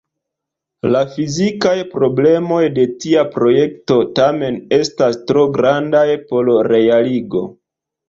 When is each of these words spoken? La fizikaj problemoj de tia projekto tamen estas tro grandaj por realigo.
La 0.95 1.03
fizikaj 1.15 1.73
problemoj 1.91 2.63
de 2.79 2.87
tia 3.05 3.27
projekto 3.37 4.01
tamen 4.23 4.61
estas 4.81 5.23
tro 5.31 5.47
grandaj 5.61 6.07
por 6.35 6.55
realigo. 6.75 7.49